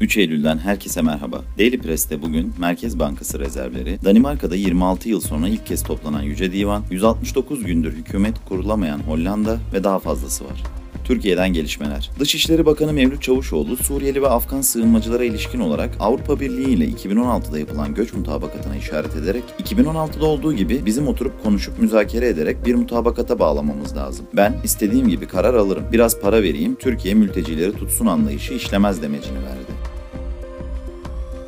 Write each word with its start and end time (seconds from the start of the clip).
3 0.00 0.16
Eylül'den 0.16 0.58
herkese 0.58 1.02
merhaba. 1.02 1.42
Daily 1.58 1.78
Press'te 1.78 2.22
bugün 2.22 2.52
Merkez 2.58 2.98
Bankası 2.98 3.40
rezervleri, 3.40 3.98
Danimarka'da 4.04 4.56
26 4.56 5.08
yıl 5.08 5.20
sonra 5.20 5.48
ilk 5.48 5.66
kez 5.66 5.82
toplanan 5.82 6.22
Yüce 6.22 6.52
Divan, 6.52 6.84
169 6.90 7.64
gündür 7.64 7.92
hükümet 7.92 8.34
kurulamayan 8.48 8.98
Hollanda 8.98 9.58
ve 9.72 9.84
daha 9.84 9.98
fazlası 9.98 10.44
var. 10.44 10.62
Türkiye'den 11.04 11.52
gelişmeler. 11.52 12.10
Dışişleri 12.18 12.66
Bakanı 12.66 12.92
Mevlüt 12.92 13.22
Çavuşoğlu, 13.22 13.76
Suriyeli 13.76 14.22
ve 14.22 14.28
Afgan 14.28 14.60
sığınmacılara 14.60 15.24
ilişkin 15.24 15.60
olarak 15.60 15.96
Avrupa 16.00 16.40
Birliği 16.40 16.74
ile 16.74 16.84
2016'da 16.84 17.58
yapılan 17.58 17.94
göç 17.94 18.12
mutabakatına 18.12 18.76
işaret 18.76 19.16
ederek 19.16 19.42
2016'da 19.62 20.26
olduğu 20.26 20.52
gibi 20.52 20.86
bizim 20.86 21.08
oturup 21.08 21.42
konuşup 21.42 21.78
müzakere 21.78 22.28
ederek 22.28 22.66
bir 22.66 22.74
mutabakata 22.74 23.38
bağlamamız 23.38 23.96
lazım. 23.96 24.26
Ben 24.36 24.56
istediğim 24.64 25.08
gibi 25.08 25.26
karar 25.26 25.54
alırım. 25.54 25.84
Biraz 25.92 26.20
para 26.20 26.42
vereyim, 26.42 26.74
Türkiye 26.74 27.14
mültecileri 27.14 27.72
tutsun 27.72 28.06
anlayışı 28.06 28.54
işlemez 28.54 29.02
demecini 29.02 29.36
verdi. 29.36 29.99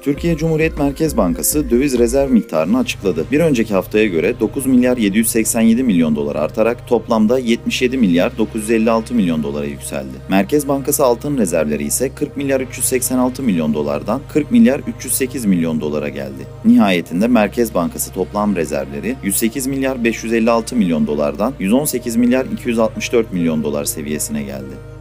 Türkiye 0.02 0.36
Cumhuriyet 0.36 0.78
Merkez 0.78 1.16
Bankası 1.16 1.70
döviz 1.70 1.98
rezerv 1.98 2.30
miktarını 2.30 2.78
açıkladı. 2.78 3.24
Bir 3.32 3.40
önceki 3.40 3.74
haftaya 3.74 4.06
göre 4.06 4.40
9 4.40 4.66
milyar 4.66 4.96
787 4.96 5.82
milyon 5.82 6.16
dolar 6.16 6.36
artarak 6.36 6.88
toplamda 6.88 7.38
77 7.38 7.98
milyar 7.98 8.38
956 8.38 9.14
milyon 9.14 9.42
dolara 9.42 9.64
yükseldi. 9.64 10.12
Merkez 10.28 10.68
Bankası 10.68 11.04
altın 11.04 11.38
rezervleri 11.38 11.84
ise 11.84 12.14
40 12.14 12.36
milyar 12.36 12.60
386 12.60 13.42
milyon 13.42 13.74
dolardan 13.74 14.20
40 14.32 14.50
milyar 14.50 14.80
308 14.96 15.44
milyon 15.44 15.80
dolara 15.80 16.08
geldi. 16.08 16.46
Nihayetinde 16.64 17.28
Merkez 17.28 17.74
Bankası 17.74 18.12
toplam 18.12 18.56
rezervleri 18.56 19.16
108 19.22 19.66
milyar 19.66 20.04
556 20.04 20.76
milyon 20.76 21.06
dolardan 21.06 21.54
118 21.58 22.16
milyar 22.16 22.46
264 22.46 23.32
milyon 23.32 23.62
dolar 23.62 23.84
seviyesine 23.84 24.42
geldi. 24.42 24.91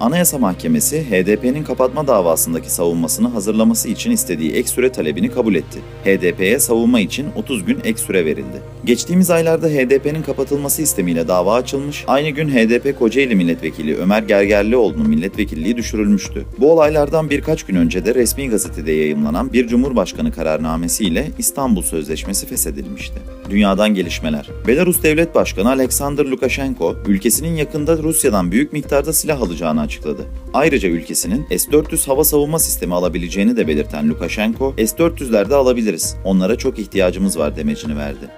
Anayasa 0.00 0.38
Mahkemesi 0.38 1.04
HDP'nin 1.10 1.64
kapatma 1.64 2.06
davasındaki 2.06 2.70
savunmasını 2.70 3.28
hazırlaması 3.28 3.88
için 3.88 4.10
istediği 4.10 4.52
ek 4.52 4.68
süre 4.68 4.92
talebini 4.92 5.30
kabul 5.30 5.54
etti. 5.54 5.78
HDP'ye 6.04 6.58
savunma 6.58 7.00
için 7.00 7.26
30 7.36 7.64
gün 7.64 7.78
ek 7.84 7.98
süre 7.98 8.24
verildi. 8.24 8.62
Geçtiğimiz 8.84 9.30
aylarda 9.30 9.68
HDP'nin 9.68 10.22
kapatılması 10.22 10.82
istemiyle 10.82 11.28
dava 11.28 11.54
açılmış, 11.54 12.04
aynı 12.06 12.28
gün 12.30 12.48
HDP 12.48 12.98
Kocaeli 12.98 13.36
Milletvekili 13.36 13.96
Ömer 13.96 14.22
Gergerlioğlu'nun 14.22 15.08
milletvekilliği 15.08 15.76
düşürülmüştü. 15.76 16.44
Bu 16.58 16.72
olaylardan 16.72 17.30
birkaç 17.30 17.62
gün 17.62 17.76
önce 17.76 18.04
de 18.04 18.14
resmi 18.14 18.48
gazetede 18.48 18.92
yayımlanan 18.92 19.52
bir 19.52 19.68
Cumhurbaşkanı 19.68 20.32
kararnamesiyle 20.32 21.30
İstanbul 21.38 21.82
Sözleşmesi 21.82 22.46
feshedilmişti. 22.46 23.14
Dünyadan 23.50 23.94
gelişmeler. 23.94 24.48
Belarus 24.66 25.02
Devlet 25.02 25.34
Başkanı 25.34 25.68
Alexander 25.68 26.24
Lukashenko, 26.24 26.96
ülkesinin 27.06 27.56
yakında 27.56 27.98
Rusya'dan 27.98 28.52
büyük 28.52 28.72
miktarda 28.72 29.12
silah 29.12 29.40
alacağını 29.40 29.89
açıkladı. 29.90 30.26
Ayrıca 30.54 30.88
ülkesinin 30.88 31.46
S-400 31.50 32.06
hava 32.06 32.24
savunma 32.24 32.58
sistemi 32.58 32.94
alabileceğini 32.94 33.56
de 33.56 33.68
belirten 33.68 34.08
Lukashenko, 34.08 34.74
S-400'lerde 34.78 35.54
alabiliriz, 35.54 36.16
onlara 36.24 36.56
çok 36.58 36.78
ihtiyacımız 36.78 37.38
var 37.38 37.56
demecini 37.56 37.96
verdi. 37.96 38.28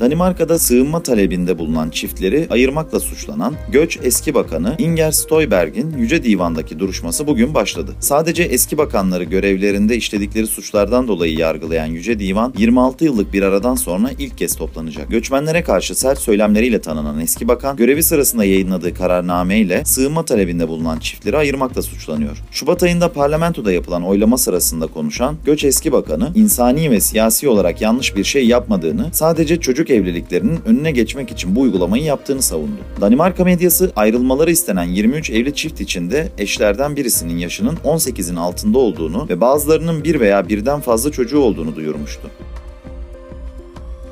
Danimarka'da 0.00 0.58
sığınma 0.58 1.02
talebinde 1.02 1.58
bulunan 1.58 1.90
çiftleri 1.90 2.46
ayırmakla 2.50 3.00
suçlanan 3.00 3.54
Göç 3.72 3.98
Eski 4.02 4.34
Bakanı 4.34 4.74
Inger 4.78 5.12
Støjberg'in 5.12 5.98
Yüce 5.98 6.24
Divan'daki 6.24 6.78
duruşması 6.78 7.26
bugün 7.26 7.54
başladı. 7.54 7.92
Sadece 8.00 8.42
eski 8.42 8.78
bakanları 8.78 9.24
görevlerinde 9.24 9.96
işledikleri 9.96 10.46
suçlardan 10.46 11.08
dolayı 11.08 11.38
yargılayan 11.38 11.86
Yüce 11.86 12.18
Divan 12.18 12.54
26 12.58 13.04
yıllık 13.04 13.32
bir 13.32 13.42
aradan 13.42 13.74
sonra 13.74 14.10
ilk 14.18 14.38
kez 14.38 14.56
toplanacak. 14.56 15.10
Göçmenlere 15.10 15.62
karşı 15.62 15.94
sert 15.94 16.18
söylemleriyle 16.18 16.80
tanınan 16.80 17.20
eski 17.20 17.48
bakan 17.48 17.76
görevi 17.76 18.02
sırasında 18.02 18.44
yayınladığı 18.44 18.94
kararname 18.94 19.58
ile 19.58 19.84
sığınma 19.84 20.24
talebinde 20.24 20.68
bulunan 20.68 20.98
çiftleri 20.98 21.36
ayırmakla 21.36 21.82
suçlanıyor. 21.82 22.36
Şubat 22.50 22.82
ayında 22.82 23.12
parlamentoda 23.12 23.72
yapılan 23.72 24.02
oylama 24.02 24.38
sırasında 24.38 24.86
konuşan 24.86 25.36
Göç 25.44 25.64
Eski 25.64 25.92
Bakanı 25.92 26.32
insani 26.34 26.90
ve 26.90 27.00
siyasi 27.00 27.48
olarak 27.48 27.80
yanlış 27.80 28.16
bir 28.16 28.24
şey 28.24 28.46
yapmadığını 28.46 29.08
sadece 29.12 29.60
çocuk 29.60 29.89
evliliklerinin 29.90 30.58
önüne 30.66 30.90
geçmek 30.90 31.30
için 31.30 31.56
bu 31.56 31.60
uygulamayı 31.60 32.04
yaptığını 32.04 32.42
savundu. 32.42 32.80
Danimarka 33.00 33.44
medyası 33.44 33.92
ayrılmaları 33.96 34.50
istenen 34.50 34.84
23 34.84 35.30
evli 35.30 35.54
çift 35.54 35.80
içinde 35.80 36.28
eşlerden 36.38 36.96
birisinin 36.96 37.38
yaşının 37.38 37.76
18'in 37.76 38.36
altında 38.36 38.78
olduğunu 38.78 39.28
ve 39.28 39.40
bazılarının 39.40 40.04
bir 40.04 40.20
veya 40.20 40.48
birden 40.48 40.80
fazla 40.80 41.12
çocuğu 41.12 41.38
olduğunu 41.38 41.76
duyurmuştu. 41.76 42.30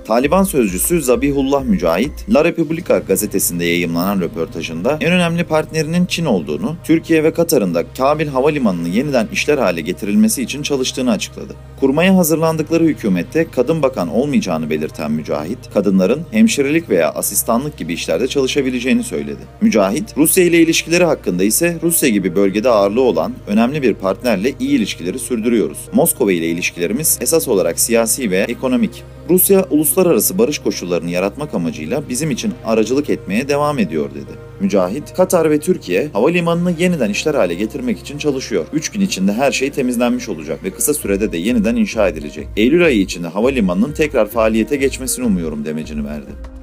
Taliban 0.08 0.42
sözcüsü 0.42 1.02
Zabihullah 1.02 1.64
Mücahit, 1.64 2.34
La 2.34 2.44
Repubblica 2.44 2.98
gazetesinde 2.98 3.64
yayımlanan 3.64 4.20
röportajında 4.20 4.98
en 5.00 5.12
önemli 5.12 5.44
partnerinin 5.44 6.06
Çin 6.06 6.24
olduğunu, 6.24 6.76
Türkiye 6.84 7.24
ve 7.24 7.32
Katar'ın 7.32 7.74
da 7.74 7.84
Kabil 7.96 8.26
Havalimanı'nı 8.26 8.88
yeniden 8.88 9.28
işler 9.32 9.58
hale 9.58 9.80
getirilmesi 9.80 10.42
için 10.42 10.62
çalıştığını 10.62 11.10
açıkladı. 11.10 11.54
Kurmaya 11.80 12.16
hazırlandıkları 12.16 12.84
hükümette 12.84 13.50
kadın 13.50 13.82
bakan 13.82 14.08
olmayacağını 14.08 14.70
belirten 14.70 15.10
Mücahit, 15.10 15.58
kadınların 15.74 16.22
hemşirelik 16.30 16.90
veya 16.90 17.10
asistanlık 17.10 17.76
gibi 17.76 17.92
işlerde 17.92 18.28
çalışabileceğini 18.28 19.04
söyledi. 19.04 19.40
Mücahit, 19.60 20.16
Rusya 20.16 20.44
ile 20.44 20.62
ilişkileri 20.62 21.04
hakkında 21.04 21.44
ise 21.44 21.78
Rusya 21.82 22.08
gibi 22.08 22.36
bölgede 22.36 22.68
ağırlığı 22.68 23.02
olan 23.02 23.32
önemli 23.46 23.82
bir 23.82 23.94
partnerle 23.94 24.52
iyi 24.60 24.70
ilişkileri 24.70 25.18
sürdürüyoruz. 25.18 25.78
Moskova 25.92 26.32
ile 26.32 26.46
ilişkilerimiz 26.46 27.18
esas 27.20 27.48
olarak 27.48 27.80
siyasi 27.80 28.30
ve 28.30 28.38
ekonomik. 28.38 29.02
Rusya 29.30 29.64
uluslararası 29.70 29.97
barış 30.38 30.58
koşullarını 30.58 31.10
yaratmak 31.10 31.54
amacıyla 31.54 32.08
bizim 32.08 32.30
için 32.30 32.52
aracılık 32.64 33.10
etmeye 33.10 33.48
devam 33.48 33.78
ediyor 33.78 34.10
dedi. 34.10 34.30
Mücahit, 34.60 35.14
Katar 35.14 35.50
ve 35.50 35.60
Türkiye 35.60 36.08
havalimanını 36.12 36.74
yeniden 36.78 37.10
işler 37.10 37.34
hale 37.34 37.54
getirmek 37.54 37.98
için 37.98 38.18
çalışıyor. 38.18 38.66
3 38.72 38.88
gün 38.88 39.00
içinde 39.00 39.32
her 39.32 39.52
şey 39.52 39.70
temizlenmiş 39.70 40.28
olacak 40.28 40.64
ve 40.64 40.70
kısa 40.70 40.94
sürede 40.94 41.32
de 41.32 41.36
yeniden 41.36 41.76
inşa 41.76 42.08
edilecek. 42.08 42.48
Eylül 42.56 42.84
ayı 42.84 43.00
içinde 43.00 43.28
havalimanının 43.28 43.92
tekrar 43.92 44.28
faaliyete 44.28 44.76
geçmesini 44.76 45.24
umuyorum 45.24 45.64
demecini 45.64 46.04
verdi. 46.04 46.57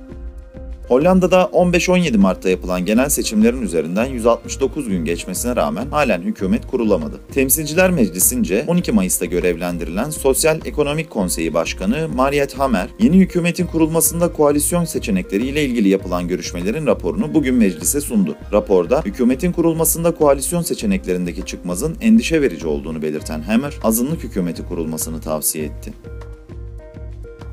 Hollanda'da 0.88 1.42
15-17 1.54 2.18
Mart'ta 2.18 2.50
yapılan 2.50 2.86
genel 2.86 3.10
seçimlerin 3.10 3.62
üzerinden 3.62 4.06
169 4.06 4.90
gün 4.90 5.06
geçmesine 5.06 5.56
rağmen 5.56 5.88
halen 5.88 6.22
hükümet 6.22 6.68
kurulamadı. 6.68 7.20
Temsilciler 7.34 7.92
Meclisi'nce 7.92 8.66
12 8.68 8.92
Mayıs'ta 8.92 9.26
görevlendirilen 9.26 10.10
Sosyal 10.10 10.60
Ekonomik 10.66 11.10
Konseyi 11.10 11.54
Başkanı 11.54 12.08
Mariet 12.16 12.60
Hamer, 12.60 12.90
yeni 13.00 13.18
hükümetin 13.18 13.66
kurulmasında 13.68 14.34
koalisyon 14.34 14.86
seçenekleriyle 14.86 15.66
ilgili 15.66 15.90
yapılan 15.90 16.28
görüşmelerin 16.28 16.88
raporunu 16.88 17.34
bugün 17.34 17.56
meclise 17.56 18.02
sundu. 18.02 18.36
Raporda 18.54 19.02
hükümetin 19.06 19.52
kurulmasında 19.52 20.16
koalisyon 20.16 20.62
seçeneklerindeki 20.62 21.46
çıkmazın 21.46 21.98
endişe 22.02 22.42
verici 22.42 22.68
olduğunu 22.68 23.02
belirten 23.02 23.42
Hamer, 23.42 23.74
azınlık 23.84 24.24
hükümeti 24.24 24.64
kurulmasını 24.64 25.22
tavsiye 25.22 25.66
etti. 25.66 25.94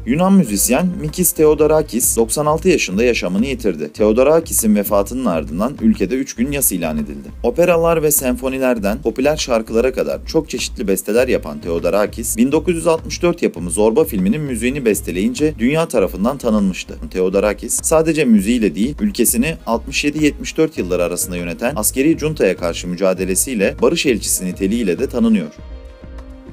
Yunan 0.07 0.33
müzisyen 0.33 0.87
Mikis 1.01 1.33
Theodorakis 1.33 2.17
96 2.17 2.69
yaşında 2.69 3.05
yaşamını 3.05 3.47
yitirdi. 3.47 3.93
Theodorakis'in 3.93 4.77
vefatının 4.77 5.25
ardından 5.25 5.77
ülkede 5.81 6.15
3 6.15 6.35
gün 6.35 6.53
yas 6.53 6.73
ilan 6.73 6.97
edildi. 6.97 7.29
Operalar 7.43 8.03
ve 8.03 8.11
senfonilerden 8.11 9.03
popüler 9.03 9.37
şarkılara 9.37 9.93
kadar 9.93 10.27
çok 10.27 10.51
çeşitli 10.51 10.89
besteler 10.89 11.29
yapan 11.29 11.61
Theodorakis, 11.61 12.37
1964 12.37 13.43
yapımı 13.43 13.71
Zorba 13.71 14.05
filminin 14.05 14.41
müziğini 14.41 14.85
besteleyince 14.85 15.55
dünya 15.59 15.89
tarafından 15.89 16.39
tanınmıştı. 16.39 16.95
Theodorakis 17.11 17.81
sadece 17.83 18.25
müziğiyle 18.25 18.75
değil, 18.75 18.95
ülkesini 19.01 19.55
67-74 19.67 20.69
yılları 20.77 21.05
arasında 21.05 21.37
yöneten 21.37 21.73
askeri 21.77 22.19
juntaya 22.19 22.57
karşı 22.57 22.89
mücadelesiyle 22.89 23.77
barış 23.83 24.07
elçisi 24.07 24.45
niteliğiyle 24.45 24.99
de 24.99 25.09
tanınıyor. 25.09 25.53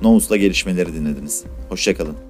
Nous'la 0.02 0.38
gelişmeleri 0.38 0.94
dinlediniz. 0.94 1.44
Hoşçakalın. 1.70 2.29